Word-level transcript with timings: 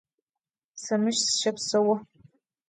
Se 0.83 0.95
mış 1.01 1.17
sışepseu. 1.25 1.87